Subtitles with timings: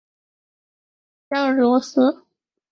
[0.03, 0.03] 是
[1.29, 2.23] 不是很讽刺呢？